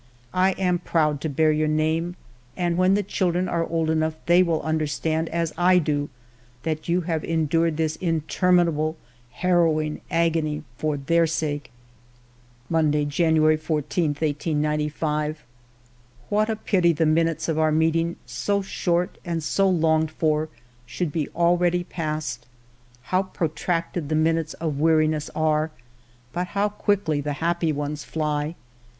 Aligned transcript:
I 0.33 0.53
am 0.53 0.79
proud 0.79 1.21
to 1.21 1.29
bear 1.29 1.51
your 1.51 1.67
name, 1.67 2.15
and 2.57 2.75
when 2.75 2.95
the 2.95 3.03
children 3.03 3.47
are 3.47 3.63
old 3.63 3.87
enough, 3.91 4.15
they 4.25 4.41
will 4.41 4.63
understand 4.63 5.29
as 5.29 5.53
I 5.59 5.77
do 5.77 6.09
that 6.63 6.89
you 6.89 7.01
have 7.01 7.23
endured 7.23 7.77
this 7.77 7.97
interminable 7.97 8.97
harrowing 9.29 10.01
agony 10.09 10.63
for 10.75 10.97
their 10.97 11.27
sake." 11.27 11.69
Monday, 12.67 13.05
January 13.05 13.57
14, 13.57 14.05
1895. 14.15 15.43
"What 16.29 16.49
a 16.49 16.55
pity 16.55 16.93
the 16.93 17.05
minutes 17.05 17.47
of 17.47 17.59
our 17.59 17.71
meeting, 17.71 18.15
so 18.25 18.63
short 18.63 19.19
and 19.23 19.43
so 19.43 19.69
longed 19.69 20.09
for, 20.09 20.49
should 20.87 21.11
be 21.11 21.29
already 21.35 21.83
past! 21.83 22.47
How 23.03 23.21
protracted 23.21 24.09
the 24.09 24.15
minutes 24.15 24.55
of 24.55 24.79
weariness 24.79 25.29
are, 25.35 25.69
but 26.33 26.47
how 26.57 26.69
quickly 26.69 27.21
the 27.21 27.33
happy 27.33 27.71
ones 27.71 28.03
fly 28.03 28.55